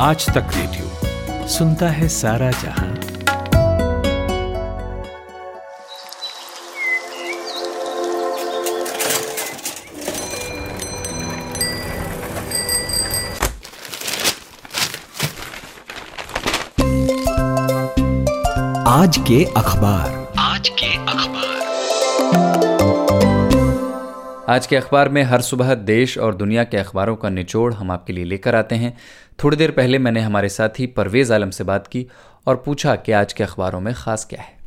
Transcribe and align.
आज 0.00 0.26
तक 0.26 0.46
रेडियो 0.54 1.48
सुनता 1.48 1.88
है 1.88 2.08
सारा 2.08 2.50
जहाँ। 2.50 2.94
आज 18.86 19.18
के 19.18 19.44
अखबार। 19.44 20.27
आज 24.48 24.66
के 24.66 24.76
अखबार 24.76 25.08
में 25.08 25.22
हर 25.22 25.40
सुबह 25.40 25.74
देश 25.74 26.18
और 26.18 26.34
दुनिया 26.34 26.64
के 26.64 26.76
अखबारों 26.76 27.16
का 27.16 27.28
निचोड़ 27.28 27.74
हम 27.74 27.90
आपके 27.90 28.12
लिए 28.12 28.24
लेकर 28.24 28.54
आते 28.54 28.74
हैं। 28.74 28.96
थोड़ी 29.44 29.56
देर 29.56 29.70
पहले 29.70 29.98
मैंने 29.98 30.20
हमारे 30.20 30.48
साथी 30.48 30.86
परवेज 30.86 31.32
आलम 31.32 31.50
से 31.50 31.64
बात 31.64 31.86
की 31.86 32.06
और 32.46 32.62
पूछा 32.66 32.96
कि 32.96 33.12
आज 33.12 33.32
के 33.32 33.44
अखबारों 33.44 33.80
में 33.80 33.94
खास 33.94 34.24
क्या 34.24 34.42
है। 34.42 34.57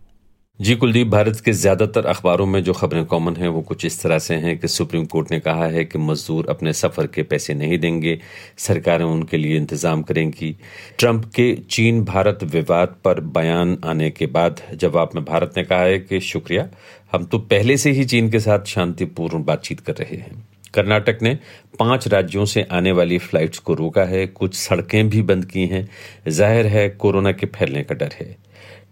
जी, 0.62 0.76
कुलदीप, 0.76 1.08
भारत 1.08 1.40
के 1.40 1.52
ज़्यादातर 1.52 2.06
अखबारों 2.06 2.46
में 2.46 2.64
जो 2.64 2.74
खबरें 2.74 3.06
कॉमन 3.06 3.36
हैं, 3.36 3.48
वो 3.48 3.62
कुछ 3.62 3.86
इस 3.86 4.02
तरह 4.02 4.20
से 4.20 4.36
हैं 4.36 4.58
कि 4.60 4.68
सुप्रीम 4.68 5.06
कोर्ट 5.06 5.32
ने 5.32 5.40
कहा 5.40 5.66
है 5.66 5.84
कि 5.86 6.00
मजदूर 6.00 6.50
अपने 6.50 6.74
सफ़र 6.74 7.08
के 7.08 7.24
पैसे 7.24 7.54
नहीं 7.54 7.80
देंगे। 7.80 8.18
सरकारें 8.58 9.06
उनके 9.06 9.38
लिए 9.38 9.58
इंतज़ाम 9.58 10.02
करेंगी। 10.02 10.56
ट्रंप 11.00 11.26
के 11.26 11.54
चीन 11.70 12.04
भारत 12.04 12.44
विवाद 12.44 12.96
पर 13.04 13.20
बयान 13.32 13.78
आने 13.86 14.10
के 14.10 14.26
बाद 14.28 14.62
जवाब 14.74 15.10
में 15.16 15.24
भारत 15.26 15.54
ने 15.58 15.64
कहा 15.64 15.82
है 15.82 15.98
कि 16.00 16.20
शुक्रिया, 16.20 16.68
हम 17.12 17.26
तो 17.26 17.38
पहले 17.40 17.78
से 17.78 17.92
ही 17.92 18.06
चीन 18.06 18.30
के 18.30 18.40
साथ 18.40 18.66
शांतिपूर्ण 18.66 19.44
बातचीत 19.44 19.80
कर 19.80 19.96
रहे 19.96 20.18
हैं। 20.18 20.44
कर्नाटक 20.74 21.22
ने 21.22 21.38
पाँच 21.80 22.08
राज्यों 22.08 22.46
से 22.46 22.68
आने 22.72 22.92
वाली 22.92 23.18
फ्लाइट्स 23.20 23.60
को 23.60 23.74
रोका 23.74 24.04
है। 24.04 24.26
कुछ 24.28 24.56
सड़कें 24.56 25.10
भी 25.10 25.22
बंद 25.24 25.46
की 25.46 25.66
हैं। 25.66 25.88
ज़ाहिर 26.28 26.68
है, 26.68 26.88
कोरोना 26.90 27.32
के 27.32 27.48
फैलने 27.48 27.84
का 27.84 27.96
डर 27.96 28.16
है। 28.22 28.36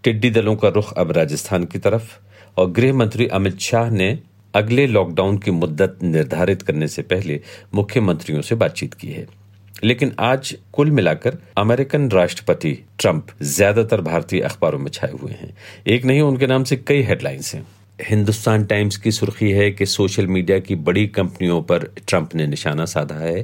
टिड्डी 0.04 0.30
दलों 0.30 0.54
का 0.56 0.68
रुख 0.68 0.92
अब 0.92 1.10
राजस्थान 1.12 1.64
की 1.64 1.78
तरफ़ 1.78 2.16
और 2.56 2.70
गृह 2.70 2.92
मंत्री 2.92 3.26
अमित 3.28 3.58
शाह 3.58 3.90
ने 3.90 4.18
अगले 4.54 4.86
लॉकडाउन 4.86 5.38
की 5.38 5.50
मुद्दत 5.50 5.98
निर्धारित 6.02 6.62
करने 6.62 6.88
से 6.88 7.02
पहले 7.02 7.40
मुख्यमंत्रियों 7.74 8.42
से 8.42 8.54
बातचीत 8.54 8.94
की 8.94 9.08
है। 9.08 9.26
लेकिन 9.84 10.12
आज 10.18 10.56
कुल 10.72 10.90
मिलाकर 10.90 11.36
अमेरिकन 11.58 12.08
राष्ट्रपति 12.10 12.72
ट्रंप 12.98 13.26
ज़्यादातर 13.42 14.00
भारतीय 14.00 14.40
अखबारों 14.40 14.78
में 14.78 14.90
छाए 14.90 15.10
हुए 15.12 15.32
हैं। 15.32 15.52
एक 15.86 16.04
नहीं, 16.04 16.20
उनके 16.20 16.46
नाम 16.46 16.64
से 16.64 16.76
कई 16.76 17.02
हेडलाइंस 17.02 17.54
हैं। 17.54 17.66
हिंदुस्तान 18.08 18.64
टाइम्स 18.64 18.96
की 18.96 19.10
सुर्खी 19.10 19.50
है 19.50 19.70
कि 19.70 19.86
सोशल 19.86 20.26
मीडिया 20.26 20.58
की 20.58 20.74
बड़ी 20.76 21.06
कंपनियों 21.08 21.60
पर 21.62 21.84
ट्रंप 22.08 22.34
ने 22.34 22.46
निशाना 22.46 22.84
साधा 22.84 23.14
है। 23.14 23.42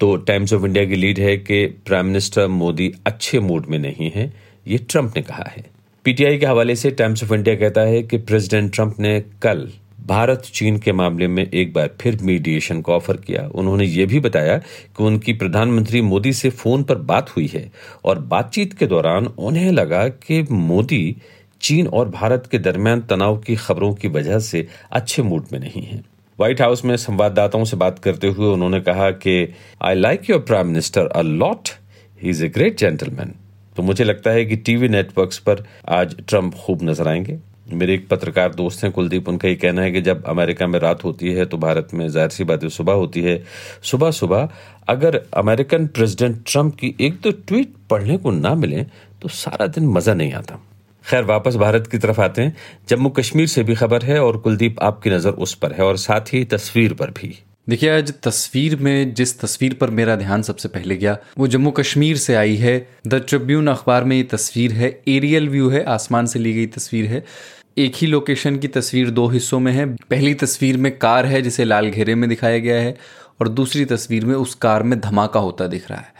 तो 0.00 0.14
टाइम्स 0.16 0.52
ऑफ़ 0.52 0.64
इंडिया 0.66 0.84
की 0.84 0.96
लीड 0.96 1.18
है 1.18 1.36
कि 1.36 1.66
प्राइम 1.86 2.06
मिनिस्टर 2.06 2.46
मोदी 2.46 2.92
अच्छे 3.06 3.40
मूड 3.40 3.66
में 3.66 3.78
नहीं 3.78 4.10
है, 4.10 4.32
ये 4.66 4.78
ट्रंप 4.78 5.16
ने 5.16 5.22
कहा 5.22 5.50
है। 5.50 5.64
पीटीआई 6.04 6.38
के 6.38 6.46
हवाले 6.46 6.74
से 6.76 6.90
टाइम्स 6.90 7.22
ऑफ़ 7.24 7.32
इंडिया 7.34 7.54
कहता 7.56 7.80
है 7.80 8.02
कि 8.02 8.18
प्रेसिडेंट 8.18 8.72
ट्रंप 8.74 8.94
ने 9.00 9.20
कल 9.42 9.68
भारत 10.06 10.42
चीन 10.44 10.78
के 10.78 10.92
मामले 10.92 11.26
में 11.26 11.42
एक 11.44 11.72
बार 11.72 11.90
फिर 12.00 12.18
मीडिएशन 12.22 12.80
को 12.80 12.92
ऑफ़र 12.92 13.16
किया। 13.16 13.46
उन्होंने 13.54 13.84
ये 13.84 14.06
भी 14.06 14.20
बताया 14.20 14.56
कि 14.58 15.04
उनकी 15.04 15.32
प्रधानमंत्री 15.32 16.00
मोदी 16.02 16.32
से 16.32 16.50
फ़ोन 16.50 16.82
पर 16.82 16.94
बात 17.10 17.30
हुई 17.36 17.46
है 17.46 17.70
और 18.04 18.18
बातचीत 18.32 18.72
के 18.72 18.86
दौरान 18.86 19.26
उन्हें 19.26 19.70
लगा 19.72 20.06
कि 20.08 20.42
मोदी 20.50 21.16
चीन 21.60 21.86
और 21.86 22.08
भारत 22.08 22.48
के 22.52 22.58
दरमियान 22.58 23.00
तनाव 23.10 23.38
की 23.38 23.56
खबरों 23.56 23.92
की 23.94 24.08
वजह 24.08 24.38
से 24.38 24.66
अच्छे 24.92 25.22
मूड 25.22 25.44
में 25.52 25.58
नहीं 25.60 25.82
है। 25.82 26.02
व्हाइट 26.38 26.60
हाउस 26.60 26.84
में 26.84 26.96
संवाददाताओं 26.96 27.64
से 27.64 27.76
बात 27.76 27.98
करते 27.98 28.28
हुए 28.28 28.46
उन्होंने 28.46 28.80
कहा 28.80 29.10
कि 29.10 29.54
I 29.82 29.94
like 29.94 30.30
your 30.30 30.40
prime 30.40 30.66
minister 30.66 31.06
a 31.06 31.22
lot 31.22 31.68
he 32.20 32.30
is 32.30 32.44
a 32.44 32.48
great 32.48 32.78
gentleman 32.78 33.34
तो 33.76 33.82
मुझे 33.82 34.04
लगता 34.04 34.30
है 34.30 34.44
कि 34.44 34.56
टीवी 34.58 34.88
नेटवर्क्स 34.88 35.38
पर 35.38 35.64
आज 35.90 36.16
ट्रंप 36.20 36.54
खूब 36.56 36.82
नज़र 36.82 37.08
आएँगे। 37.08 37.38
मेरे 37.72 37.94
एक 37.94 38.08
पत्रकार 38.08 38.54
दोस्त 38.54 38.82
हैं, 38.84 38.90
कुलदीप, 38.92 39.28
उनका 39.28 39.48
ये 39.48 39.54
कहना 39.54 39.82
है 39.82 39.90
कि 39.92 40.00
जब 40.00 40.24
अमेरिका 40.28 40.66
में 40.66 40.78
रात 40.80 41.04
होती 41.04 41.32
है 41.32 41.44
तो 41.44 41.58
भारत 41.58 41.88
में 41.94 42.08
ज़ाहिर 42.08 42.30
सी 42.30 42.44
बात 42.44 42.64
सुबह 42.66 42.92
होती 42.92 43.20
है। 43.20 43.42
सुबह 43.82 44.10
सुबह 44.10 44.48
अगर 44.88 45.20
अमेरिकन 45.34 45.86
प्रेसिडेंट 45.88 46.42
ट्रंप 46.46 46.74
की 46.74 46.94
एक 47.00 47.14
दो 47.14 47.30
तो 47.30 47.38
ट्वीट 47.46 47.74
पढ़ने 47.90 48.16
को 48.16 48.30
ना 48.30 48.54
मिले 48.54 48.82
तो 49.22 49.28
सारा 49.28 49.66
दिन 49.68 49.86
मज़ा 49.88 50.14
नहीं 50.14 50.32
आता। 50.32 50.58
खैर, 51.04 51.24
वापस 51.24 51.56
भारत 51.56 51.86
की 51.86 51.98
तरफ़ 51.98 52.20
आते 52.20 52.42
हैं। 52.42 52.56
जम्मू 52.88 53.08
कश्मीर 53.10 53.46
से 53.46 53.62
भी 53.62 53.74
खबर 53.74 54.02
है 54.02 54.20
और 54.22 54.36
कुलदीप 54.38 54.82
आपकी 54.82 55.10
नज़र 55.10 55.30
उस 55.38 55.54
पर 55.54 55.72
है 55.72 55.84
और 55.84 55.96
साथ 55.98 56.32
ही 56.32 56.44
तस्वीर 56.46 56.92
पर 56.92 57.10
भी। 57.12 57.34
देखिए, 57.68 57.90
आज 57.90 58.14
तस्वीर 58.22 58.76
में, 58.76 59.14
जिस 59.14 59.40
तस्वीर 59.40 59.74
पर 59.74 59.90
मेरा 59.90 60.16
ध्यान 60.16 60.42
सबसे 60.42 60.68
पहले 60.68 60.96
गया, 60.96 61.18
वो 61.38 61.46
जम्मू 61.46 61.70
कश्मीर 61.70 62.16
से 62.16 62.34
आई 62.34 62.56
है। 62.56 62.88
द 63.06 63.14
ट्रिब्यून 63.14 63.68
अखबार 63.68 64.04
में 64.04 64.16
ये 64.16 64.22
तस्वीर 64.22 64.72
है। 64.72 65.02
एरियल 65.08 65.48
व्यू 65.48 65.68
है, 65.68 65.84
आसमान 65.84 66.26
से 66.26 66.38
ली 66.38 66.54
गई 66.54 66.66
तस्वीर 66.66 67.06
है। 67.06 67.24
एक 67.78 67.92
ही 67.96 68.06
लोकेशन 68.06 68.56
की 68.56 68.68
तस्वीर 68.68 69.10
दो 69.10 69.28
हिस्सों 69.28 69.60
में 69.60 69.72
है। 69.72 69.94
पहली 69.94 70.34
तस्वीर 70.34 70.76
में 70.76 70.98
कार 70.98 71.26
है, 71.26 71.42
जिसे 71.42 71.64
लाल 71.64 71.90
घेरे 71.90 72.14
में 72.14 72.28
दिखाया 72.28 72.58
गया 72.58 72.80
है, 72.80 72.96
और 73.40 73.48
दूसरी 73.48 73.84
तस्वीर 73.84 74.24
में 74.24 74.34
उस 74.34 74.54
कार 74.54 74.82
में 74.82 75.00
धमाका 75.00 75.40
होता 75.40 75.66
दिख 75.66 75.90
रहा 75.90 76.00
है। 76.00 76.12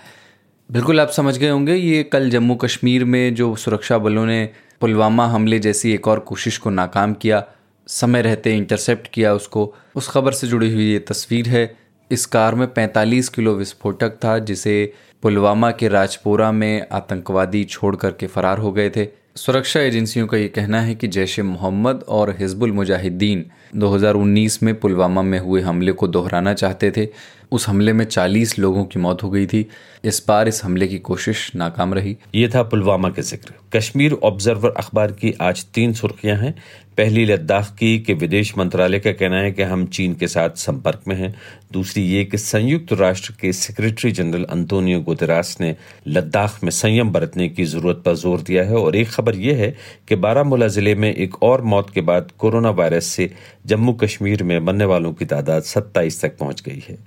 बिल्कुल 0.72 1.00
आप 1.00 1.10
समझ 1.10 1.38
गए 1.38 1.50
होंगे, 1.50 1.74
ये 1.74 2.03
कल 2.03 2.30
जम्मू 2.30 2.54
कश्मीर 2.54 3.04
में 3.04 3.34
जो 3.34 3.56
सुरक्षा 3.56 3.98
बलों 3.98 4.26
ने 4.26 4.50
पुलवामा 4.80 5.26
हमले 5.26 5.59
जैसी 5.59 5.92
एक 5.92 6.09
और 6.09 6.19
कोशिश 6.19 6.59
को 6.59 6.70
नाकाम 6.70 7.14
किया 7.14 7.44
समय 7.92 8.22
रहते 8.22 8.56
इंटरसेप्ट 8.56 9.06
किया 9.06 9.34
उसको। 9.34 9.75
उस 9.97 10.08
खबर 10.08 10.32
से 10.32 10.47
जुड़ी 10.47 10.72
हुई 10.75 10.92
ये 10.92 10.98
तस्वीर 10.98 11.48
है। 11.48 11.76
इस 12.10 12.26
कार 12.26 12.54
में 12.54 12.66
45 12.75 13.28
किलो 13.28 13.54
विस्फोटक 13.54 14.14
था, 14.14 14.38
जिसे 14.38 14.92
पुलवामा 15.22 15.70
के 15.70 15.88
राजपोरा 15.88 16.53
में 16.53 16.86
आतंकवादी 16.92 17.64
छोड़ 17.64 17.97
करके 17.97 18.26
फरार 18.26 18.58
हो 18.58 18.72
गए 18.72 18.91
थे। 18.91 19.08
सुरक्षा 19.36 19.80
एजेंसियों 19.80 20.26
का 20.26 20.36
ये 20.36 20.48
कहना 20.48 20.80
है 20.80 20.94
कि 20.94 21.08
जैश 21.08 21.38
ए 21.38 21.42
मोहम्मद 21.42 22.04
और 22.08 22.36
हिजबुल 22.38 22.72
मुजाहिदीन 22.72 23.44
2019 23.76 24.62
में 24.62 24.74
पुलवामा 24.80 25.22
में 25.22 25.38
हुए 25.38 25.60
हमले 25.60 25.92
को 25.92 26.09
दोहराना 26.09 26.54
चाहते 26.54 26.91
थे। 26.91 27.09
उस 27.53 27.69
हमले 27.69 27.92
में 27.92 28.04
40 28.04 28.59
लोगों 28.59 28.84
की 28.84 28.98
मौत 28.98 29.22
हो 29.22 29.30
गई 29.30 29.47
थी। 29.47 29.66
इस 30.04 30.24
बार 30.28 30.48
इस 30.48 30.64
हमले 30.64 30.88
की 30.88 30.98
कोशिश 30.98 31.50
नाकाम 31.56 31.94
रही। 31.94 32.16
ये 32.34 32.48
था 32.48 32.62
पुलवामा 32.62 33.09
के 33.09 33.22
ज़िक्र। 33.22 33.54
कश्मीर 33.76 34.12
ऑब्जर्वर 34.12 34.70
अखबार 34.70 35.12
की 35.12 35.34
आज 35.41 35.64
तीन 35.64 35.92
सुर्खियाँ 35.92 36.36
हैं। 36.36 36.54
पहली 36.98 37.25
लद्दाख 37.25 37.69
की 37.75 37.98
कि 37.98 38.14
विदेश 38.14 38.53
मंत्रालय 38.58 38.98
का 38.98 39.12
कहना 39.12 39.36
है 39.36 39.53
कि 39.53 39.62
हम 39.62 39.84
चीन 39.86 40.14
के 40.14 40.28
साथ 40.28 40.56
संपर्क 40.56 41.03
में 41.08 41.14
हैं। 41.16 41.34
दूसरी 41.72 42.03
ये 42.04 42.25
कि 42.25 42.38
संयुक्त 42.38 42.92
राष्ट्र 42.92 43.34
के 43.41 43.53
सेक्रेटरी 43.53 44.10
जनरल 44.12 44.44
अंतोनियो 44.44 45.00
गुतरास 45.00 45.56
ने 45.60 45.75
लद्दाख 46.08 46.62
में 46.64 46.70
संयम 46.70 47.12
बरतने 47.12 47.48
की 47.48 47.64
ज़रूरत 47.64 48.03
पर 48.06 48.14
ज़ोर 48.14 48.41
दिया 48.41 48.64
है 48.64 48.76
और 48.76 48.97
एक 48.97 49.10
खबर 49.10 49.36
यह 49.36 49.56
है 49.56 49.75
कि 50.08 50.16
बारामूला 50.16 50.66
ज़िले 50.69 50.94
में 50.94 51.12
एक 51.14 51.42
और 51.42 51.62
मौत 51.64 51.91
के 51.91 52.00
बाद 52.00 52.32
कोरोना 52.38 52.70
वायरस 52.72 53.06
से 53.06 53.30
जम्मू 53.66 53.92
कश्मीर 54.03 54.42
में 54.42 54.59
मरने 54.60 54.84
वालों 54.84 55.12
की 55.12 55.24
तादाद 55.24 55.62
सत्ताईस 55.64 56.20
तक 56.22 56.36
पहुँच 56.38 56.62
गई 56.62 56.82
है। 56.88 56.98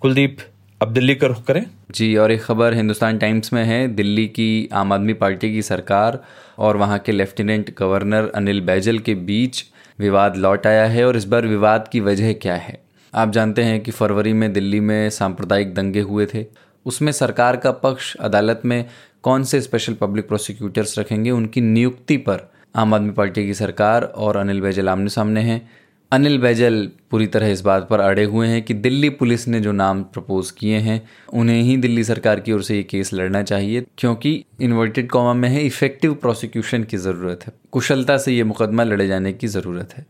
कुलदीप 0.00 0.38
अब 0.82 0.92
दिल्ली 0.92 1.14
का 1.14 1.26
रुख 1.26 1.44
करें। 1.44 1.66
जी, 1.90 2.16
और 2.16 2.32
एक 2.32 2.42
खबर 2.42 2.74
हिंदुस्तान 2.74 3.18
टाइम्स 3.18 3.52
में 3.52 3.64
है। 3.64 3.88
दिल्ली 3.88 4.26
की 4.26 4.68
आम 4.72 4.92
आदमी 4.92 5.12
पार्टी 5.12 5.52
की 5.52 5.62
सरकार 5.62 6.24
और 6.58 6.76
वहाँ 6.76 6.98
के 6.98 7.12
लेफ्टिनेंट 7.12 7.74
गवर्नर 7.78 8.32
अनिल 8.34 8.60
बैजल 8.60 8.98
के 8.98 9.14
बीच 9.14 9.64
विवाद 9.98 10.36
लौट 10.36 10.66
आया 10.66 10.84
है 10.84 11.04
और 11.04 11.16
इस 11.16 11.24
बार 11.24 11.46
विवाद 11.46 11.88
की 11.88 12.00
वजह 12.00 12.32
क्या 12.32 12.54
है? 12.54 12.82
आप 13.14 13.30
जानते 13.30 13.62
हैं 13.62 13.80
कि 13.80 13.90
फरवरी 13.90 14.32
में 14.32 14.52
दिल्ली 14.52 14.80
में 14.80 15.10
सांप्रदायिक 15.10 15.74
दंगे 15.74 16.00
हुए 16.00 16.26
थे। 16.34 16.46
उसमें 16.86 17.12
सरकार 17.12 17.56
का 17.56 17.70
पक्ष, 17.70 18.16
अदालत 18.16 18.62
में 18.64 18.84
कौन 19.22 19.44
से 19.44 19.60
स्पेशल 19.60 19.94
पब्लिक 19.94 20.28
प्रोसिक्यूटर्स 20.28 20.98
रखेंगे, 20.98 21.30
उनकी 21.30 21.60
नियुक्ति 21.60 22.16
पर 22.16 22.50
आम 22.76 22.94
आदमी 22.94 23.10
पार्टी 23.10 23.46
की 23.46 23.54
सरकार 23.54 24.02
और 24.02 24.36
अनिल 24.36 24.60
बैजल 24.60 24.88
आमने 24.88 25.08
सामने 25.08 25.40
हैं। 25.40 25.70
अनिल 26.12 26.38
बैजल 26.38 26.88
पूरी 27.10 27.26
तरह 27.26 27.48
इस 27.48 27.60
बात 27.60 27.86
पर 27.88 28.00
अड़े 28.00 28.22
हुए 28.24 28.46
हैं 28.46 28.62
कि 28.62 28.74
दिल्ली 28.74 29.08
पुलिस 29.10 29.46
ने 29.48 29.58
जो 29.60 29.72
नाम 29.72 30.02
प्रपोज 30.02 30.50
किए 30.50 30.76
हैं, 30.76 31.00
उन्हें 31.32 31.60
ही 31.62 31.76
दिल्ली 31.76 32.04
सरकार 32.04 32.40
की 32.40 32.52
ओर 32.52 32.62
से 32.62 32.76
ये 32.76 32.82
केस 32.82 33.12
लड़ना 33.14 33.42
चाहिए, 33.42 33.84
क्योंकि 33.98 34.44
इन्वर्टेड 34.60 35.10
कॉमा 35.10 35.34
में 35.34 35.48
है, 35.48 35.64
इफ़ेक्टिव 35.66 36.14
प्रोसिक्यूशन 36.14 36.84
की 36.84 36.96
ज़रूरत 36.96 37.46
है। 37.46 37.52
कुशलता 37.72 38.16
से 38.18 38.32
ये 38.32 38.44
मुकदमा 38.44 38.84
लड़े 38.84 39.06
जाने 39.06 39.32
की 39.32 39.46
ज़रूरत 39.46 39.94
है। 39.96 40.06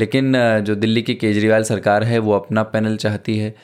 लेकिन 0.00 0.32
जो 0.60 0.74
दिल्ली 0.74 1.02
की 1.02 1.14
केजरीवाल 1.14 1.62
सरकार 1.62 2.04
है, 2.04 2.18
वो 2.18 2.32
अपना 2.32 2.62
पैनल 2.62 2.96
चाहती 2.96 3.38
है। 3.38 3.54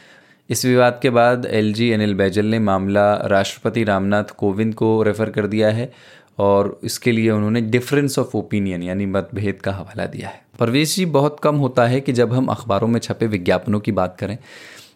इस 0.50 0.64
विवाद 0.64 0.98
के 1.02 1.10
बाद 1.10 1.46
एलजी 1.46 1.90
अनिल 1.92 2.14
बैजल 2.14 2.46
ने 2.46 2.58
मामला 2.58 3.14
राष्ट्रपति 3.24 3.84
रामनाथ 3.84 4.36
कोविंद 4.36 4.74
को 4.74 5.02
रेफ़र 5.02 5.30
कर 5.30 5.46
दिया 5.46 5.70
है। 5.70 5.92
और 6.40 6.78
इसके 6.84 7.12
लिए 7.12 7.30
उन्होंने 7.30 7.60
डिफरेंस 7.60 8.18
ऑफ़ 8.18 8.36
ओपिनियन 8.36 8.82
यानी 8.82 9.06
मतभेद 9.06 9.60
का 9.62 9.72
हवाला 9.72 10.06
दिया 10.06 10.28
है। 10.28 10.42
परवेश 10.60 10.96
जी 10.96 11.06
बहुत 11.06 11.40
कम 11.42 11.56
होता 11.56 11.86
है 11.86 12.00
कि 12.00 12.12
जब 12.12 12.32
हम 12.32 12.46
अखबारों 12.46 12.88
में 12.88 13.00
छपे 13.00 13.26
विज्ञापनों 13.26 13.80
की 13.80 13.92
बात 13.92 14.16
करें। 14.18 14.34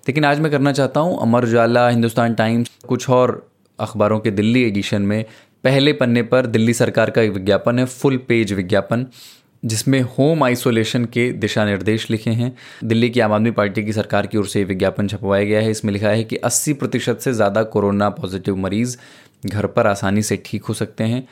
लेकिन 0.08 0.24
आज 0.24 0.40
मैं 0.40 0.50
करना 0.52 0.72
चाहता 0.72 1.00
हूँ 1.00 1.20
अमर 1.22 1.44
उजाला, 1.44 1.88
हिंदुस्तान 1.88 2.34
टाइम्स, 2.34 2.70
कुछ 2.88 3.08
और 3.10 3.46
अखबारों 3.78 4.20
के 4.20 4.30
दिल्ली 4.30 4.62
एडिशन 4.62 5.02
में। 5.02 5.24
पहले 5.64 5.92
पन्ने 5.92 6.22
पर 6.22 6.46
दिल्ली 6.46 6.72
सरकार 6.74 7.10
का 7.10 7.22
एक 7.22 7.30
विज्ञापन 7.30 7.78
है 7.78 7.84
फुल 7.84 8.16
पेज 8.28 8.52
विज्ञापन, 8.52 9.06
जिसमें 9.62 10.00
होम 10.00 10.42
आइसोलेशन 10.44 11.04
के 11.04 11.30
दिशा 11.32 11.64
निर्देश 11.64 12.10
लिखे 12.10 12.30
हैं। 12.30 12.52
दिल्ली 12.84 13.10
की 13.10 13.20
आम 13.20 13.32
आदमी 13.32 13.50
पार्टी 13.50 13.84
की 13.84 13.92
सरकार 13.92 14.26
की 14.26 14.38
ओर 14.38 14.46
से 14.46 14.58
ये 14.58 14.64
विज्ञापन 14.64 15.08
छपवाया 15.08 15.44
गया 15.44 15.60
है। 15.60 15.70
इसमें 15.70 15.92
लिखा 15.92 16.08
है 16.08 16.24
कि 16.24 16.36
80 16.36 16.72
प्रतिशत 16.72 17.20
से 17.20 17.32
ज़्यादा 17.32 17.62
कोरोना 17.62 18.08
पॉजिटिव 18.10 18.56
मरीज़ 18.56 18.96
घर 19.46 19.66
पर 19.68 19.86
आसानी 19.86 20.22
से 20.22 20.42
ठीक 20.44 20.64
हो 20.64 20.74
सकते 20.74 21.04
हैं। 21.04 21.26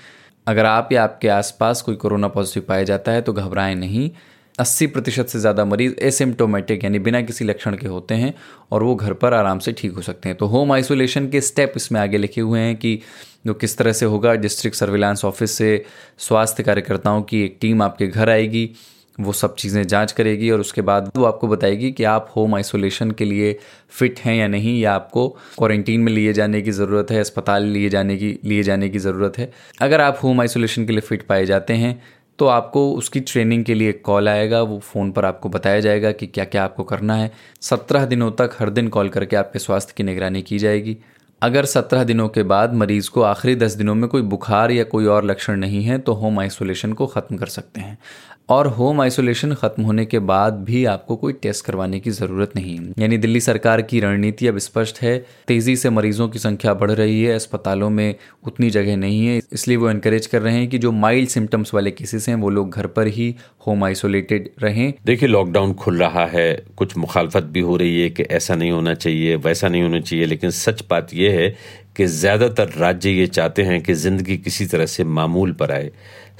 अगर 0.46 0.66
आप 0.66 0.88
या 0.92 1.02
आपके 1.04 1.28
आसपास 1.30 1.82
कोई 1.82 1.96
कोरोना 1.96 2.28
पॉजिटिव 2.28 2.64
पाया 2.68 2.82
जाता 2.84 3.12
है 3.12 3.20
तो 3.22 3.32
घबराएँ 3.32 3.74
नहीं। 3.76 4.10
अस्सी 4.54 4.86
प्रतिशत 4.86 5.26
से 5.26 5.38
ज़्यादा 5.38 5.64
मरीज़ 5.64 5.94
एसिम्टोमेटिक 6.02 6.82
यानी 6.84 6.98
बिना 6.98 7.20
किसी 7.22 7.44
लक्षण 7.44 7.76
के 7.76 7.88
होते 7.88 8.14
हैं, 8.14 8.32
और 8.72 8.82
वो 8.82 8.94
घर 8.94 9.12
पर 9.14 9.34
आराम 9.34 9.58
से 9.58 9.72
ठीक 9.72 9.92
हो 9.92 10.02
सकते 10.02 10.28
हैं। 10.28 10.38
तो 10.38 10.46
होम 10.46 10.72
आइसोलेशन 10.72 11.28
के 11.28 11.40
स्टेप 11.40 11.72
इसमें 11.76 12.00
आगे 12.00 12.18
लिखे 12.18 12.40
हुए 12.40 12.60
हैं 12.60 12.76
कि 12.76 12.98
जो 13.46 13.54
किस 13.54 13.76
तरह 13.78 13.92
से 13.92 14.06
होगा। 14.06 14.34
डिस्ट्रिक्ट 14.36 14.76
सर्विलांस 14.76 15.24
ऑफ़िस 15.24 15.52
से 15.52 15.84
स्वास्थ्य 16.18 16.62
कार्यकर्ताओं 16.62 17.22
की 17.22 17.42
एक 17.44 17.56
टीम 17.60 17.82
आपके 17.82 18.06
घर 18.06 18.30
आएगी। 18.30 18.70
वो 19.18 19.32
सब 19.32 19.54
चीज़ें 19.56 19.86
जाँच 19.86 20.12
करेगी 20.12 20.50
और 20.50 20.60
उसके 20.60 20.82
बाद 20.82 21.10
वो 21.16 21.24
आपको 21.24 21.48
बताएगी 21.48 21.90
कि 21.92 22.04
आप 22.06 22.32
होम 22.36 22.54
आइसोलेशन 22.54 23.10
के 23.10 23.24
लिए 23.24 23.56
फिट 23.90 24.20
हैं 24.20 24.34
या 24.36 24.46
नहीं, 24.48 24.80
या 24.80 24.94
आपको 24.94 25.28
क्वारंटीन 25.58 26.00
में 26.00 26.12
लिए 26.12 26.32
जाने 26.32 26.62
की 26.62 26.70
ज़रूरत 26.72 27.10
है, 27.10 27.20
अस्पताल 27.20 27.64
लिए 27.64 27.88
जाने 27.90 28.16
की, 28.16 28.38
लिए 28.44 28.62
जाने 28.62 28.88
की 28.88 28.98
ज़रूरत 29.00 29.38
है। 29.38 29.50
अगर 29.80 30.00
आप 30.00 30.18
होम 30.22 30.40
आइसोलेशन 30.40 30.86
के 30.86 30.92
लिए 30.92 31.00
फ़िट 31.02 31.26
पाए 31.26 31.46
जाते 31.46 31.74
हैं 31.74 32.00
तो 32.38 32.46
आपको 32.48 32.90
उसकी 32.92 33.20
ट्रेनिंग 33.22 33.64
के 33.64 33.74
लिए 33.74 33.92
कॉल 33.94 34.28
आएगा। 34.28 34.60
वो 34.62 34.78
फ़ोन 34.80 35.10
पर 35.12 35.24
आपको 35.24 35.48
बताया 35.48 35.80
जाएगा 35.80 36.12
कि 36.12 36.26
क्या 36.28 36.44
क्या 36.46 36.64
आपको 36.64 36.84
करना 36.84 37.16
है। 37.16 37.30
सत्रह 37.62 38.04
दिनों 38.06 38.30
तक 38.32 38.56
हर 38.60 38.70
दिन 38.70 38.88
कॉल 38.88 39.08
करके 39.08 39.36
आपके 39.36 39.58
स्वास्थ्य 39.58 39.94
की 39.96 40.02
निगरानी 40.02 40.42
की 40.42 40.58
जाएगी। 40.58 40.96
अगर 41.42 41.64
सत्रह 41.64 42.04
दिनों 42.04 42.28
के 42.28 42.42
बाद 42.44 42.74
मरीज़ 42.74 43.08
को 43.10 43.22
आखिरी 43.22 43.54
दस 43.56 43.72
दिनों 43.74 43.94
में 43.94 44.08
कोई 44.08 44.22
बुखार 44.24 44.70
या 44.70 44.84
कोई 44.84 45.06
और 45.06 45.24
लक्षण 45.24 45.56
नहीं 45.56 45.82
है 45.84 45.98
तो 45.98 46.12
होम 46.14 46.38
आइसोलेशन 46.40 46.92
को 46.92 47.06
ख़त्म 47.06 47.36
कर 47.36 47.46
सकते 47.48 47.80
हैं। 47.80 47.98
और 48.48 48.66
होम 48.68 49.00
आइसोलेशन 49.00 49.52
खत्म 49.54 49.82
होने 49.82 50.04
के 50.04 50.18
बाद 50.20 50.54
भी 50.64 50.84
आपको 50.84 51.16
कोई 51.16 51.32
टेस्ट 51.32 51.64
करवाने 51.64 52.00
की 52.00 52.10
ज़रूरत 52.10 52.56
नहीं। 52.56 52.78
यानी 52.98 53.18
दिल्ली 53.18 53.40
सरकार 53.40 53.82
की 53.82 54.00
रणनीति 54.00 54.46
अब 54.46 54.58
स्पष्ट 54.58 55.00
है, 55.02 55.18
तेज़ी 55.48 55.76
से 55.76 55.90
मरीजों 55.90 56.28
की 56.28 56.38
संख्या 56.38 56.74
बढ़ 56.74 56.90
रही 56.90 57.22
है, 57.22 57.34
अस्पतालों 57.34 57.90
में 57.90 58.14
उतनी 58.46 58.70
जगह 58.70 58.96
नहीं 58.96 59.26
है। 59.26 59.40
इसलिए 59.52 59.76
वो 59.76 59.90
इनकरेज 59.90 60.26
कर 60.26 60.42
रहे 60.42 60.54
हैं 60.54 60.68
कि 60.68 60.78
जो 60.78 60.92
माइल्ड 60.92 61.28
सिम्टम्स 61.28 61.74
वाले 61.74 61.90
केसेस 61.90 62.28
हैं, 62.28 62.36
वो 62.36 62.50
लोग 62.50 62.70
घर 62.70 62.86
पर 62.88 63.06
ही 63.08 63.34
होम 63.66 63.84
आइसोलेटेड 63.84 64.50
रहें। 64.62 64.92
देखिए 65.04 65.28
लॉकडाउन 65.28 65.74
खुल 65.74 65.98
रहा 65.98 66.26
है, 66.26 66.64
कुछ 66.76 66.96
मुखालफत 66.96 67.42
भी 67.44 67.60
हो 67.60 67.76
रही 67.76 68.00
है 68.00 68.10
कि 68.10 68.22
ऐसा 68.22 68.54
नहीं 68.54 68.70
होना 68.70 68.94
चाहिए, 68.94 69.36
वैसा 69.36 69.68
नहीं 69.68 69.82
होना 69.82 70.00
चाहिए, 70.00 70.26
लेकिन 70.26 70.50
सच 70.52 70.84
बात 70.90 71.14
यह 71.14 71.40
है 71.40 71.54
कि 71.96 72.06
ज़्यादातर 72.06 72.72
राज्य 72.78 73.10
ये 73.10 73.26
चाहते 73.28 73.62
हैं 73.62 73.82
कि 73.82 73.94
ज़िंदगी 73.96 74.36
किसी 74.38 74.66
तरह 74.66 74.86
से 74.86 75.04
मामूल 75.04 75.52
पर 75.52 75.72
आए, 75.72 75.90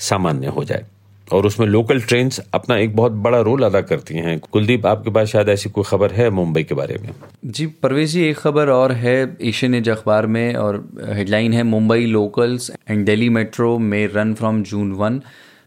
सामान्य 0.01 0.47
हो 0.49 0.65
जाए। 0.65 0.87
और 1.33 1.47
उसमें 1.47 1.67
लोकल 1.67 2.01
ट्रेन 2.01 2.31
अपना 2.55 2.77
एक 2.77 2.97
बहुत 2.97 3.13
बड़ा 3.13 3.41
रोल 3.41 3.63
अदा 3.63 3.81
करती 3.81 4.15
हैं। 4.17 4.39
कुलदीप, 4.43 4.87
आपके 4.87 5.11
पास 5.11 5.29
शायद 5.29 5.49
ऐसी 5.49 5.71
कोई 5.71 5.85
खबर 5.87 6.13
है 6.13 6.29
मुंबई 6.31 6.63
के 6.63 6.75
बारे 6.75 6.99
में? 7.03 7.09
जी, 7.45 7.67
परवेज 7.67 8.11
जी, 8.11 8.25
एक 8.25 8.39
खबर 8.39 8.69
और 8.71 8.93
है 8.95 9.37
एशियन 9.43 9.75
एज 9.75 9.89
अखबार 9.89 10.27
में 10.27 10.55
और 10.55 10.85
हेडलाइन 11.09 11.53
है, 11.53 11.63
Mumbai 11.63 12.07
locals 12.07 12.71
and 12.91 13.05
Delhi 13.07 13.29
metro 13.29 13.79
में 13.79 14.07
रन 14.15 14.35
फ्रॉम 14.35 14.63
जून 14.63 14.93
वन 14.93 15.21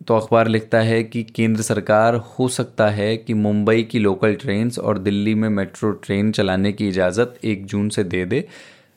तो 0.08 0.16
अखबार 0.16 0.48
लिखता 0.48 0.80
है 0.80 1.04
कि 1.04 1.22
केंद्र 1.26 1.62
सरकार, 1.62 2.16
हो 2.16 2.48
सकता 2.48 2.88
है 2.90 3.16
कि 3.18 3.34
मुंबई 3.34 3.84
की 3.84 4.00
लोकल 4.00 4.34
ट्रेन 4.36 4.72
और 4.84 4.98
दिल्ली 4.98 5.34
में 5.36 5.48
मेट्रो 5.50 5.92
ट्रेन 6.04 6.32
चलाने 6.32 6.72
की 6.72 6.88
इजाज़त 6.88 7.40
एक 7.44 7.66
जून 7.66 7.90
से 7.90 8.04
दे 8.04 8.26
दे। 8.26 8.44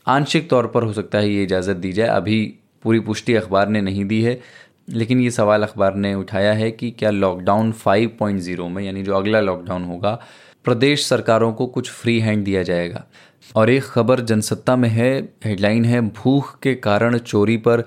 आंशिक 0.07 0.49
तौर 0.51 0.67
पर 0.67 0.83
हो 0.83 0.93
सकता 0.93 1.19
है 1.19 1.31
ये 1.31 1.43
इजाज़त 1.43 1.77
दी 1.77 1.93
जाए। 1.93 2.09
अभी 2.09 2.43
पूरी 2.85 3.01
पुष्टि 3.01 3.35
अखबार 3.35 3.69
ने 3.69 3.81
नहीं 3.81 4.05
दी 4.05 4.21
है। 4.23 4.39
लेकिन 4.91 5.21
ये 5.21 5.31
सवाल 5.31 5.63
अखबार 5.63 5.95
ने 5.95 6.15
उठाया 6.15 6.53
है 6.53 6.71
कि 6.71 6.91
क्या 6.91 7.11
लॉकडाउन 7.11 7.73
5.0 7.73 8.69
में, 8.69 8.85
यानी 8.85 9.03
जो 9.03 9.15
अगला 9.15 9.41
लॉकडाउन 9.41 9.85
होगा, 9.85 10.21
प्रदेश 10.65 11.07
सरकारों 11.07 11.53
को 11.53 11.67
कुछ 11.67 11.91
फ्री 11.91 12.21
हैंड 12.21 12.45
दिया 12.45 12.63
जाएगा? 12.63 13.05
और 13.57 13.71
एक 13.71 13.83
खबर 13.83 14.21
जनसत्ता 14.21 14.77
में 14.77 14.89
है 14.89 15.29
हेडलाइन 15.45 15.85
है, 15.85 16.01
भूख 16.01 16.59
के 16.61 16.75
कारण 16.75 17.19
चोरी 17.19 17.57
पर 17.57 17.85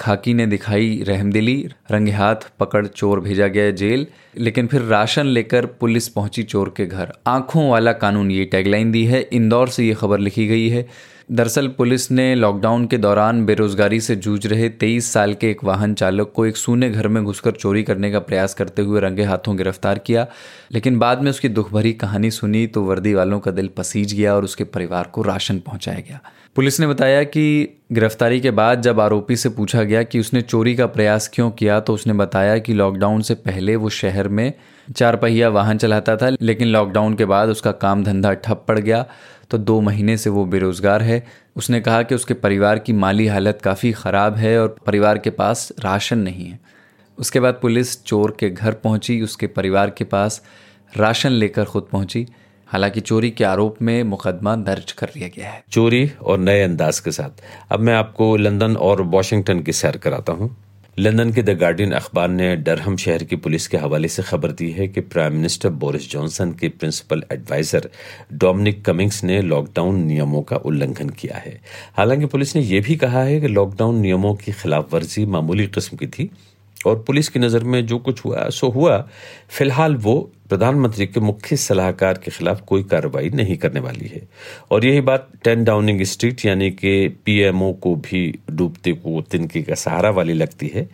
खाकी 0.00 0.34
ने 0.34 0.46
दिखाई 0.46 1.04
रहमदिली 1.08 1.68
रंगे 1.90 2.12
हाथ 2.12 2.36
पकड़ 2.58 2.86
चोर 2.86 3.20
भेजा 3.20 3.46
गया 3.46 3.70
जेल, 3.70 4.06
लेकिन 4.38 4.66
फिर 4.66 4.82
राशन 4.82 5.26
लेकर 5.26 5.66
पुलिस 5.66 6.08
पहुँची 6.08 6.42
चोर 6.42 6.74
के 6.76 6.86
घर। 6.86 7.12
आँखों 7.26 7.70
वाला 7.70 7.92
कानून, 7.92 8.30
ये 8.30 8.44
टैगलाइन 8.44 8.92
दी 8.92 9.04
है। 9.04 9.28
इंदौर 9.32 9.68
से 9.68 9.84
ये 9.84 9.94
खबर 9.94 10.18
लिखी 10.18 10.46
गई 10.46 10.68
है। 10.68 10.88
दरअसल 11.28 11.68
पुलिस 11.68 12.10
ने 12.10 12.34
लॉकडाउन 12.34 12.84
के 12.86 12.96
दौरान 12.98 13.44
बेरोजगारी 13.46 14.00
से 14.00 14.16
जूझ 14.16 14.46
रहे 14.46 14.68
तेईस 14.70 15.12
साल 15.12 15.32
के 15.34 15.50
एक 15.50 15.62
वाहन 15.64 15.94
चालक 15.94 16.32
को 16.36 16.44
एक 16.46 16.56
सूने 16.56 16.90
घर 16.90 17.08
में 17.08 17.22
घुसकर 17.24 17.50
चोरी 17.50 17.82
करने 17.82 18.10
का 18.12 18.18
प्रयास 18.18 18.54
करते 18.54 18.82
हुए 18.82 19.00
रंगे 19.00 19.22
हाथों 19.22 19.56
गिरफ़्तार 19.58 19.98
किया, 19.98 20.26
लेकिन 20.72 20.98
बाद 20.98 21.22
में 21.22 21.30
उसकी 21.30 21.48
दुख 21.48 21.72
भरी 21.72 21.92
कहानी 21.94 22.30
सुनी 22.30 22.66
तो 22.66 22.82
वर्दी 22.82 23.14
वालों 23.14 23.40
का 23.40 23.50
दिल 23.50 23.70
पसीज 23.76 24.14
गया 24.14 24.34
और 24.34 24.44
उसके 24.44 24.64
परिवार 24.66 25.08
को 25.12 25.22
राशन 25.22 25.58
पहुँचाया 25.58 26.00
गया। 26.00 26.20
पुलिस 26.56 26.80
ने 26.80 26.86
बताया 26.86 27.22
कि 27.24 27.68
गिरफ्तारी 27.92 28.40
के 28.40 28.50
बाद 28.50 28.82
जब 28.82 29.00
आरोपी 29.00 29.36
से 29.36 29.48
पूछा 29.48 29.82
गया 29.82 30.02
कि 30.02 30.20
उसने 30.20 30.42
चोरी 30.42 30.74
का 30.74 30.86
प्रयास 30.86 31.30
क्यों 31.34 31.50
किया 31.50 31.80
तो 31.80 31.94
उसने 31.94 32.12
बताया 32.12 32.58
कि 32.58 32.74
लॉकडाउन 32.74 33.20
से 33.22 33.34
पहले 33.34 33.76
वो 33.76 33.88
शहर 33.90 34.28
में 34.28 34.52
चार 34.88 35.16
पहिया 35.16 35.48
वाहन 35.48 35.78
चलाता 35.78 36.16
था, 36.16 36.28
लेकिन 36.40 36.68
लॉकडाउन 36.68 37.14
के 37.14 37.24
बाद 37.24 37.48
उसका 37.48 37.72
काम 37.74 38.02
धंधा 38.04 38.32
ठप 38.34 38.64
पड़ 38.68 38.78
गया। 38.78 39.04
तो 39.50 39.58
दो 39.58 39.80
महीने 39.80 40.16
से 40.16 40.30
वो 40.30 40.44
बेरोज़गार 40.44 41.02
है। 41.02 41.22
उसने 41.56 41.80
कहा 41.80 42.02
कि 42.02 42.14
उसके 42.14 42.34
परिवार 42.34 42.78
की 42.78 42.92
माली 42.92 43.26
हालत 43.26 43.60
काफ़ी 43.62 43.92
ख़राब 43.92 44.36
है 44.36 44.58
और 44.60 44.76
परिवार 44.86 45.18
के 45.18 45.30
पास 45.30 45.72
राशन 45.80 46.18
नहीं 46.18 46.46
है। 46.46 46.58
उसके 47.18 47.40
बाद 47.40 47.58
पुलिस 47.62 48.02
चोर 48.04 48.36
के 48.40 48.50
घर 48.50 48.72
पहुँची, 48.74 49.20
उसके 49.20 49.46
परिवार 49.46 49.90
के 49.90 50.04
पास 50.04 50.42
राशन 50.96 51.32
लेकर 51.32 51.64
खुद 51.64 51.88
पहुँची। 51.92 52.26
हालाँकि 52.68 53.00
चोरी 53.00 53.30
के 53.30 53.44
आरोप 53.44 53.82
में 53.82 54.02
मुकदमा 54.02 54.56
दर्ज 54.56 54.92
कर 54.92 55.10
लिया 55.16 55.28
गया 55.28 55.50
है। 55.50 55.62
चोरी 55.70 56.10
और 56.22 56.38
नए 56.38 56.62
अंदाज 56.62 57.00
के 57.00 57.10
साथ। 57.10 57.42
अब 57.70 57.80
मैं 57.80 57.94
आपको 57.94 58.36
लंदन 58.36 58.76
और 58.76 59.02
वॉशिंगटन 59.02 59.60
की 59.60 59.72
सैर 59.72 59.96
कराता 59.96 60.32
हूँ। 60.32 60.56
लंदन 60.98 61.32
के 61.32 61.42
द 61.42 61.50
गार्डियन 61.50 61.92
अखबार 61.92 62.28
ने 62.28 62.56
डरहम 62.56 62.96
शहर 62.96 63.24
की 63.24 63.36
पुलिस 63.36 63.68
के 63.68 63.76
हवाले 63.76 64.08
से 64.08 64.22
खबर 64.22 64.52
दी 64.52 64.70
है 64.70 64.88
कि 64.88 65.00
प्राइम 65.00 65.32
मिनिस्टर 65.32 65.68
बोरिस 65.68 66.10
जॉनसन 66.10 66.52
के 66.52 66.68
प्रिंसिपल 66.68 67.24
एडवाइजर 67.32 67.90
डोमिनिक 68.32 68.84
कमिंग्स 68.84 69.24
ने 69.24 69.42
लॉकडाउन 69.42 70.04
नियमों 70.04 70.42
का 70.42 70.56
उल्लंघन 70.56 71.08
किया 71.08 71.36
है। 71.36 71.60
हालाँकि 71.96 72.26
पुलिस 72.26 72.56
ने 72.56 72.62
यह 72.62 72.82
भी 72.82 72.96
कहा 72.96 73.22
है 73.22 73.40
कि 73.40 73.48
लॉकडाउन 73.48 73.98
नियमों 73.98 74.34
की 74.34 74.52
खिलाफवर्जी 74.52 75.26
मामूली 75.26 75.66
किस्म 75.66 75.96
की 75.96 76.06
थी 76.06 76.30
और 76.86 77.02
पुलिस 77.06 77.28
की 77.28 77.38
नज़र 77.38 77.64
में 77.64 77.84
जो 77.86 77.98
कुछ 77.98 78.24
हुआ, 78.24 78.48
सो 78.48 78.68
हुआ, 78.68 78.98
फ़िलहाल 79.48 79.94
वो 79.96 80.14
प्रधानमंत्री 80.48 81.06
के 81.06 81.20
मुख्य 81.20 81.56
सलाहकार 81.56 82.18
के 82.24 82.30
खिलाफ 82.30 82.60
कोई 82.60 82.82
कार्रवाई 82.82 83.28
नहीं 83.30 83.56
करने 83.56 83.80
वाली 83.80 84.06
है। 84.06 84.20
और 84.70 84.84
यही 84.84 85.00
बात 85.00 85.28
टेन 85.44 85.64
डाउनिंग 85.64 86.02
स्ट्रीट, 86.02 86.44
यानी 86.46 86.70
कि 86.70 87.08
पीएमओ 87.24 87.72
को 87.72 87.94
भी 87.96 88.22
डूबते 88.50 88.92
को 88.92 89.20
तिनके 89.30 89.62
का 89.62 89.74
सहारा 89.74 90.10
वाली 90.10 90.32
लगती 90.32 90.70
है। 90.74 90.88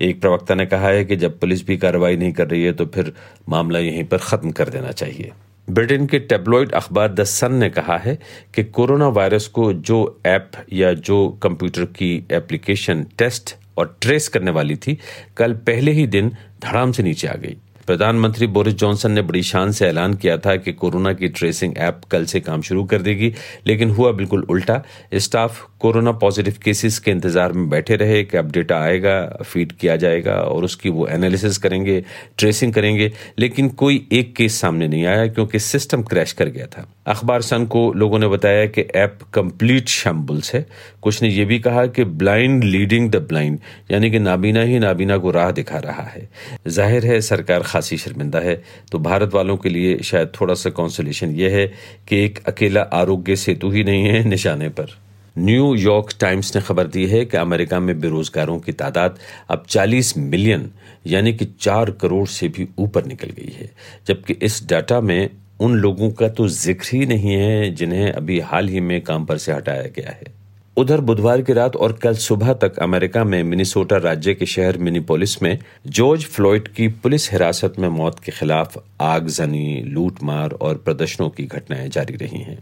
एक 0.00 0.20
प्रवक्ता 0.20 0.54
ने 0.54 0.66
कहा 0.66 0.88
है 0.88 1.04
कि 1.04 1.16
जब 1.16 1.38
पुलिस 1.40 1.66
भी 1.66 1.76
कार्रवाई 1.76 2.16
नहीं 2.16 2.32
कर 2.32 2.48
रही 2.48 2.64
है 2.64 2.72
तो 2.72 2.86
फिर 2.86 3.12
मामला 3.48 3.78
यहीं 3.78 4.04
पर 4.04 4.18
ख़त्म 4.20 4.50
कर 4.50 4.68
देना 4.68 4.90
चाहिए। 4.92 5.32
ब्रिटेन 5.68 6.06
के 6.06 6.18
टेबलॉइड 6.20 6.72
अखबार 6.72 7.12
द 7.12 7.24
सन 7.24 7.54
ने 7.54 7.68
कहा 7.70 7.96
है 7.98 8.18
कि 8.54 8.64
कोरोना 8.64 9.08
वायरस 9.10 9.46
को 9.48 9.72
जो 9.72 9.98
ऐप 10.26 10.50
या 10.72 10.92
जो 10.92 11.28
कंप्यूटर 11.42 11.84
की 11.92 12.14
एप्लीकेशन 12.32 13.04
टेस्ट 13.18 13.54
और 13.78 13.96
ट्रेस 14.00 14.28
करने 14.28 14.50
वाली 14.50 14.76
थी, 14.76 14.98
कल 15.36 15.52
पहले 15.66 15.92
ही 15.92 16.06
दिन 16.08 16.32
धड़ाम 16.62 16.92
से 16.92 17.02
नीचे 17.02 17.28
आ 17.28 17.34
गई। 17.34 17.56
प्रधानमंत्री 17.86 18.46
बोरिस 18.46 18.74
जॉनसन 18.74 19.10
ने 19.12 19.22
बड़ी 19.22 19.42
शान 19.42 19.72
से 19.72 19.86
ऐलान 19.86 20.14
किया 20.14 20.36
था 20.36 20.54
कि 20.56 20.72
कोरोना 20.72 21.12
की 21.12 21.28
ट्रेसिंग 21.28 21.76
ऐप 21.78 22.00
कल 22.10 22.24
से 22.24 22.40
काम 22.40 22.62
शुरू 22.62 22.82
कर 22.84 23.02
देगी, 23.02 23.32
लेकिन 23.66 23.90
हुआ 23.90 24.10
बिल्कुल 24.12 24.42
उल्टा। 24.42 24.80
स्टाफ 25.14 25.60
कोरोना 25.80 26.12
पॉजिटिव 26.14 26.56
केसेस 26.64 26.98
के 26.98 27.10
इंतज़ार 27.10 27.52
में 27.52 27.68
बैठे 27.70 27.96
रहे 27.96 28.22
कि 28.24 28.36
अब 28.36 28.50
डेटा 28.52 28.80
आएगा 28.80 29.20
फ़ीड 29.44 29.72
किया 29.72 29.96
जाएगा 29.96 30.34
और 30.34 30.64
उसकी 30.64 30.88
वो 30.88 31.06
एनालिसिस 31.08 31.58
करेंगे 31.58 32.02
ट्रेसिंग 32.38 32.72
करेंगे, 32.72 33.12
लेकिन 33.38 33.68
कोई 33.68 34.06
एक 34.12 34.34
केस 34.36 34.60
सामने 34.60 34.88
नहीं 34.88 35.06
आया 35.06 35.26
क्योंकि 35.26 35.58
सिस्टम 35.60 36.02
क्रैश 36.02 36.32
कर 36.32 36.48
गया 36.48 36.66
था। 36.66 36.88
अखबार 37.06 37.42
सन 37.42 37.64
को 37.66 37.92
लोगों 37.92 38.18
ने 38.18 38.28
बताया 38.28 38.66
कि 38.66 38.80
ऐप 38.80 39.18
कंप्लीट 39.34 39.88
शम्बुल्स 39.88 40.54
है। 40.54 40.66
कुछ 41.02 41.22
ने 41.22 41.28
यह 41.28 41.46
भी 41.46 41.58
कहा 41.58 41.86
कि 41.86 42.04
ब्लाइंड 42.04 42.64
लीडिंग 42.64 43.10
द 43.10 43.16
ब्लाइंड 43.16 43.58
यानी 43.90 44.10
कि 44.10 44.18
नाबीना 44.18 44.62
ही 44.62 44.78
नाबीना 44.78 45.16
को 45.16 45.30
राह 45.30 45.50
दिखा 45.50 45.78
रहा 45.78 46.02
है। 46.02 46.28
ज़ाहिर 46.68 47.06
है 47.06 47.20
सरकार 47.20 47.62
खासी 47.62 47.96
शर्मिंदा 47.96 48.38
है। 48.38 48.62
तो 48.92 48.98
भारत 48.98 49.34
वालों 49.34 49.56
के 49.56 49.68
लिए 49.68 49.96
शायद 50.02 50.32
थोड़ा 50.40 50.54
सा 50.54 50.70
कॉन्सोलेशन 50.70 51.34
यह 51.34 51.56
है 51.56 51.66
कि 52.08 52.24
एक 52.24 52.42
अकेला 52.48 52.82
आरोग्य 52.92 53.36
सेतु 53.36 53.70
ही 53.70 53.84
नहीं 53.84 54.04
है 54.04 54.24
निशाने 54.24 54.68
पर। 54.68 54.96
न्यूयॉर्क 55.36 56.12
टाइम्स 56.20 56.54
ने 56.56 56.62
खबर 56.62 56.86
दी 56.86 57.06
है 57.06 57.24
कि 57.24 57.36
अमेरिका 57.36 57.80
में 57.80 57.98
बेरोजगारों 58.00 58.58
की 58.58 58.72
तादाद 58.72 59.18
अब 59.50 59.64
40 59.68 60.16
मिलियन, 60.18 60.70
यानी 61.06 61.32
कि 61.32 61.44
चार 61.60 61.90
करोड़ 61.90 62.26
से 62.26 62.48
भी 62.48 62.68
ऊपर 62.78 63.04
निकल 63.04 63.30
गई 63.30 63.52
है। 63.60 63.70
जबकि 64.06 64.36
इस 64.42 64.62
डाटा 64.68 65.00
में 65.00 65.28
उन 65.60 65.74
लोगों 65.74 66.10
का 66.10 66.28
तो 66.28 66.46
ज़िक्र 66.48 66.88
ही 66.92 67.06
नहीं 67.06 67.34
है 67.34 67.70
जिन्हें 67.70 68.10
अभी 68.12 68.38
हाल 68.40 68.68
ही 68.68 68.80
में 68.80 69.00
काम 69.00 69.24
पर 69.24 69.38
से 69.38 69.52
हटाया 69.52 69.86
गया 69.96 70.10
है। 70.10 70.34
उधर 70.76 71.00
बुधवार 71.00 71.42
की 71.42 71.52
रात 71.52 71.76
और 71.76 71.92
कल 71.92 72.14
सुबह 72.14 72.52
तक 72.52 72.78
अमेरिका 72.78 73.24
में 73.24 73.42
मिनीसोटा 73.42 73.96
राज्य 73.96 74.34
के 74.34 74.46
शहर 74.46 74.78
मिनीपोलिस 74.78 75.42
में 75.42 75.58
जॉर्ज 75.86 76.24
फ्लॉइड 76.24 76.68
की 76.68 76.88
पुलिस 76.88 77.30
हिरासत 77.32 77.78
में 77.78 77.88
मौत 77.88 78.18
के 78.18 78.32
खिलाफ 78.32 78.82
आगजनी, 79.00 79.82
लूटमार 79.82 80.50
और 80.50 80.74
प्रदर्शनों 80.74 81.28
की 81.30 81.44
घटनाएँ 81.44 81.88
जारी 81.88 82.16
रही 82.16 82.42
हैं। 82.42 82.58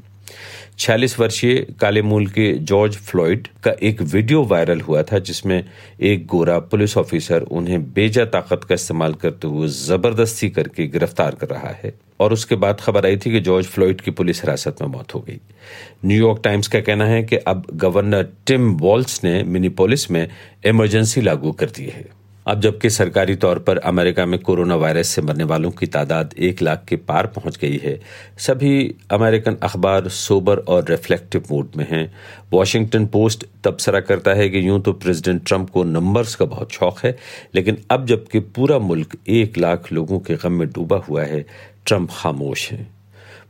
छियालीस 0.78 1.18
वर्षीय 1.20 1.54
काले 1.80 2.02
मूल 2.02 2.26
के 2.26 2.52
जॉर्ज 2.52 2.96
फ्लॉइड 2.96 3.48
का 3.64 3.74
एक 3.82 4.00
वीडियो 4.02 4.42
वायरल 4.44 4.80
हुआ 4.80 5.02
था, 5.02 5.18
जिसमें 5.18 5.64
एक 6.00 6.26
गोरा 6.26 6.58
पुलिस 6.58 6.96
ऑफिसर 6.96 7.42
उन्हें 7.42 7.82
बेजा 7.92 8.24
ताकत 8.24 8.64
का 8.64 8.74
इस्तेमाल 8.74 9.14
करते 9.14 9.48
हुए 9.48 9.68
ज़बरदस्ती 9.68 10.50
करके 10.50 10.86
गिरफ़्तार 10.86 11.34
कर 11.34 11.48
रहा 11.48 11.70
है। 11.82 11.92
और 12.20 12.32
उसके 12.32 12.54
बाद 12.54 12.80
खबर 12.80 13.06
आई 13.06 13.16
थी 13.16 13.30
कि 13.30 13.40
जॉर्ज 13.40 13.66
फ्लॉइड 13.66 14.00
की 14.00 14.10
पुलिस 14.10 14.42
हिरासत 14.42 14.82
में 14.82 14.88
मौत 14.88 15.14
हो 15.14 15.20
गई। 15.20 15.40
न्यूयॉर्क 16.04 16.40
टाइम्स 16.44 16.68
का 16.68 16.80
कहना 16.80 17.06
है 17.06 17.22
कि 17.22 17.36
अब 17.36 17.66
गवर्नर 17.74 18.28
टिम 18.46 18.70
वॉल्स 18.74 19.22
ने 19.24 19.42
मिनीपोलिस 19.42 20.10
में 20.10 20.28
इमरजेंसी 20.66 21.20
लागू 21.20 21.52
कर 21.52 21.70
दी 21.70 21.84
है। 21.84 22.04
अब 22.46 22.60
जबकि 22.60 22.90
सरकारी 22.90 23.34
तौर 23.36 23.58
पर 23.58 23.78
अमेरिका 23.80 24.24
में 24.26 24.38
कोरोना 24.40 24.74
वायरस 24.76 25.08
से 25.08 25.22
मरने 25.22 25.44
वालों 25.44 25.70
की 25.70 25.86
तादाद 25.86 26.34
एक 26.38 26.62
लाख 26.62 26.84
के 26.88 26.96
पार 26.98 27.26
पहुँच 27.26 27.56
गई 27.56 27.76
है। 27.84 27.98
सभी 28.38 28.94
अमेरिकन 29.10 29.56
अखबार 29.62 30.08
सोबर 30.08 30.58
और 30.58 30.84
रिफ्लेक्टिव 30.90 31.44
मूड 31.50 31.70
में 31.76 31.86
हैं। 31.90 32.12
वॉशिंगटन 32.52 33.06
पोस्ट 33.06 33.46
तबसरा 33.64 34.00
करता 34.00 34.34
है 34.34 34.48
कि 34.48 34.66
यूँ 34.68 34.80
तो 34.82 34.92
प्रेसिडेंट 34.94 35.44
ट्रंप 35.46 35.70
को 35.70 35.84
नंबर्स 35.84 36.34
का 36.34 36.44
बहुत 36.46 36.72
शौक 36.72 36.98
है, 37.04 37.16
लेकिन 37.54 37.78
अब 37.90 38.06
जबकि 38.06 38.40
पूरा 38.40 38.78
मुल्क 38.80 39.16
एक 39.28 39.58
लाख 39.58 39.92
लोगों 39.92 40.18
के 40.18 40.34
गम 40.34 40.52
में 40.52 40.68
डूबा 40.68 40.96
हुआ 41.08 41.24
है, 41.24 41.44
ट्रंप 41.86 42.10
खामोश 42.12 42.70
है। 42.72 42.86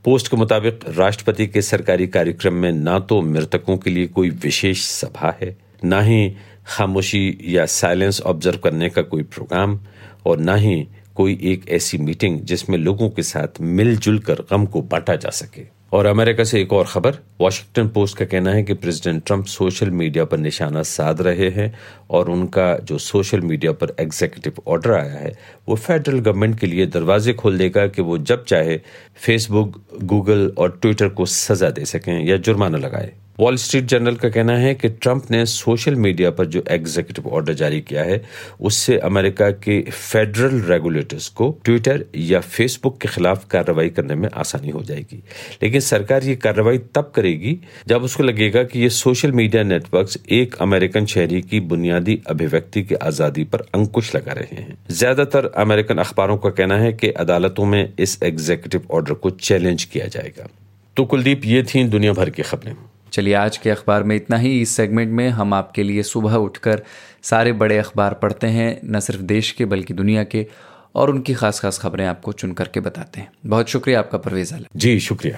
पोस्ट 0.05 0.27
के 0.27 0.37
मुताबिक 0.37 0.79
राष्ट्रपति 0.97 1.47
के 1.47 1.61
सरकारी 1.63 2.07
कार्यक्रम 2.07 2.53
में 2.53 2.71
ना 2.71 2.97
तो 2.99 3.21
मृतकों 3.21 3.77
के 3.77 3.89
लिए 3.89 4.07
कोई 4.07 4.29
विशेष 4.29 4.81
सभा 4.81 5.35
है, 5.41 5.55
ना 5.83 6.01
ही 6.01 6.35
खामोशी 6.67 7.37
या 7.47 7.65
साइलेंस 7.65 8.21
ऑब्ज़र्व 8.21 8.57
करने 8.57 8.89
का 8.89 9.01
कोई 9.01 9.23
प्रोग्राम 9.23 9.79
और 10.25 10.39
ना 10.39 10.55
ही 10.55 10.87
कोई 11.15 11.39
एक 11.43 11.69
ऐसी 11.69 11.97
मीटिंग 11.97 12.39
जिसमें 12.41 12.77
लोगों 12.77 13.09
के 13.09 13.23
साथ 13.23 13.61
मिलजुल 13.61 14.19
कर 14.19 14.35
गम 14.51 14.65
को 14.65 14.81
बांटा 14.81 15.15
जा 15.15 15.29
सके। 15.29 15.75
और 15.93 16.05
अमेरिका 16.05 16.43
से 16.43 16.61
एक 16.61 16.73
और 16.73 16.85
खबर 16.85 17.17
वॉशिंगटन 17.41 17.87
पोस्ट 17.87 18.17
का 18.17 18.25
कहना 18.25 18.51
है 18.51 18.63
कि 18.63 18.73
प्रेसिडेंट 18.73 19.23
ट्रंप 19.25 19.45
सोशल 19.45 19.89
मीडिया 19.89 20.25
पर 20.25 20.37
निशाना 20.37 20.81
साध 20.83 21.21
रहे 21.21 21.49
हैं 21.49 21.73
और 22.09 22.29
उनका 22.29 22.77
जो 22.77 22.97
सोशल 22.97 23.41
मीडिया 23.41 23.71
पर 23.71 23.95
एग्जीक्यूटिव 23.99 24.53
ऑर्डर 24.67 24.91
आया 24.91 25.13
है, 25.13 25.37
वो 25.69 25.75
फेडरल 25.75 26.19
गवर्नमेंट 26.19 26.59
के 26.59 26.67
लिए 26.67 26.85
दरवाजे 26.85 27.33
खोल 27.33 27.57
देगा 27.57 27.87
कि 27.87 28.01
वो 28.01 28.17
जब 28.17 28.43
चाहे 28.45 28.77
फेसबुक, 29.15 29.81
गूगल 30.03 30.51
और 30.57 30.79
ट्विटर 30.81 31.09
को 31.09 31.25
सजा 31.25 31.69
दे 31.69 31.85
सकें 31.85 32.25
या 32.25 32.37
जुर्माना 32.37 32.77
लगाए। 32.77 33.11
वॉल 33.39 33.55
स्ट्रीट 33.57 33.85
जर्नल 33.85 34.15
का 34.15 34.29
कहना 34.29 34.53
है 34.57 34.73
कि 34.75 34.89
ट्रंप 34.89 35.31
ने 35.31 35.45
सोशल 35.45 35.95
मीडिया 35.97 36.29
पर 36.31 36.45
जो 36.45 36.63
एग्जीक्यूटिव 36.71 37.27
ऑर्डर 37.29 37.53
जारी 37.53 37.81
किया 37.81 38.03
है, 38.03 38.21
उससे 38.61 38.97
अमेरिका 38.99 39.49
के 39.53 39.79
फेडरल 39.81 40.61
रेगुलेटर्स 40.63 41.27
को 41.29 41.49
ट्विटर 41.65 42.05
या 42.17 42.39
फेसबुक 42.41 42.97
के 43.01 43.07
खिलाफ 43.07 43.45
कार्रवाई 43.47 43.89
करने 43.89 44.15
में 44.15 44.29
आसानी 44.33 44.69
हो 44.69 44.83
जाएगी। 44.83 45.21
लेकिन 45.63 45.81
सरकार 45.81 46.23
ये 46.23 46.35
कार्रवाई 46.37 46.77
तब 46.95 47.11
करेगी 47.15 47.57
जब 47.87 48.03
उसको 48.03 48.23
लगेगा 48.23 48.63
कि 48.63 48.79
ये 48.79 48.89
सोशल 48.91 49.31
मीडिया 49.31 49.63
नेटवर्क्स 49.63 50.17
एक 50.31 50.55
अमेरिकन 50.61 51.05
शहरी 51.05 51.41
की 51.41 51.59
बुनियादी 51.67 52.19
अभिव्यक्ति 52.27 52.83
की 52.83 52.95
आज़ादी 52.95 53.43
पर 53.45 53.65
अंकुश 53.75 54.15
लगा 54.15 54.31
रहे 54.31 54.61
हैं। 54.61 54.77
ज़्यादातर 54.91 55.51
अमेरिकन 55.57 55.97
अखबारों 55.97 56.37
का 56.37 56.49
कहना 56.51 56.77
है 56.77 56.93
कि 56.93 57.09
अदालतों 57.09 57.65
में 57.65 57.93
इस 57.99 58.19
एग्जीक्यूटिव 58.23 58.87
ऑर्डर 58.91 59.13
को 59.13 59.29
चैलेंज 59.29 59.83
किया 59.83 60.07
जाएगा। 60.07 60.49
तो 60.97 61.05
कुलदीप, 61.05 61.41
ये 61.45 61.63
थी 61.63 61.83
दुनिया 61.85 62.13
भर 62.13 62.29
की 62.29 62.41
खबरें। 62.43 62.75
चलिए, 63.15 63.33
आज 63.33 63.57
के 63.57 63.69
अखबार 63.69 64.03
में 64.03 64.15
इतना 64.15 64.37
ही। 64.37 64.61
इस 64.61 64.69
सेगमेंट 64.69 65.11
में 65.11 65.29
हम 65.29 65.53
आपके 65.53 65.83
लिए 65.83 66.03
सुबह 66.03 66.35
उठकर 66.35 66.81
सारे 67.23 67.53
बड़े 67.53 67.77
अखबार 67.77 68.13
पढ़ते 68.13 68.47
हैं, 68.47 68.81
न 68.85 68.99
सिर्फ़ 68.99 69.21
देश 69.21 69.51
के, 69.51 69.65
बल्कि 69.65 69.93
दुनिया 69.93 70.23
के, 70.23 70.47
और 70.95 71.09
उनकी 71.09 71.33
खास 71.33 71.59
खास 71.59 71.79
खबरें 71.79 72.05
आपको 72.05 72.31
चुन 72.31 72.51
करके 72.51 72.79
बताते 72.79 73.21
हैं। 73.21 73.31
बहुत 73.45 73.69
शुक्रिया 73.69 73.99
आपका 73.99 74.17
परवेज 74.17 74.53
आलम। 74.53 74.65
जी, 74.75 74.99
शुक्रिया। 74.99 75.37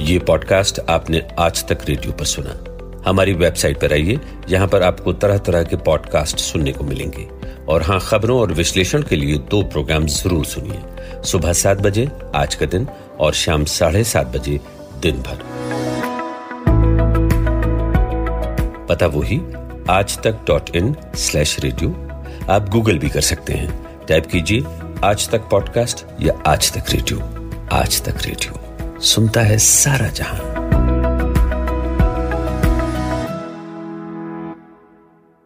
ये 0.00 0.18
पॉडकास्ट 0.18 0.80
आपने 0.88 1.28
आज 1.38 1.68
तक 1.68 1.78
रेडियो 1.88 2.12
पर 2.12 2.24
सुना। 2.24 2.64
हमारी 3.08 3.32
वेबसाइट 3.32 3.80
पर 3.80 3.92
आइए, 3.92 4.20
यहाँ 4.48 4.68
पर 4.68 4.82
आपको 4.82 5.12
तरह 5.12 5.38
तरह 5.38 5.62
के 5.62 5.76
पॉडकास्ट 5.76 6.38
सुनने 6.38 6.72
को 6.72 6.84
मिलेंगे। 6.84 7.28
और 7.68 7.82
हाँ 7.82 8.00
खबरों 8.00 8.40
और 8.40 8.52
विश्लेषण 8.52 9.02
के 9.02 9.16
लिए 9.16 9.38
दो 9.38 9.62
प्रोग्राम 9.62 10.06
ज़रूर 10.06 10.44
सुनिए। 10.44 10.97
सुबह 11.24 11.52
सात 11.52 11.78
बजे, 11.78 12.08
आज 12.34 12.54
का 12.54 12.66
दिन, 12.66 12.88
और 13.20 13.32
शाम 13.34 13.64
साढ़े 13.64 14.04
सात 14.04 14.26
बजे, 14.26 14.60
दिन 15.02 15.16
भर। 15.16 15.38
पता 18.88 19.06
वही 19.06 19.40
Aaj 19.90 20.18
Tak 20.18 20.32
dot 20.46 20.76
in 20.76 20.96
slash 21.14 21.60
radio 21.60 21.90
आप 22.50 22.68
गूगल 22.68 22.98
भी 22.98 23.08
कर 23.08 23.20
सकते 23.20 23.52
हैं। 23.52 23.86
टाइप 24.08 24.26
कीजिए, 24.26 24.64
आज 25.04 25.28
तक 25.28 25.40
पॉडकास्ट 25.40 26.06
या 26.20 26.42
आज 26.46 26.72
तक 26.72 26.84
रेडियो 26.90 27.20
आज 27.72 28.02
तक 28.02 28.14
रेडियो 28.22 29.00
सुनता 29.00 29.40
है 29.40 29.58
सारा 29.58 30.08
जहाँ। 30.08 30.57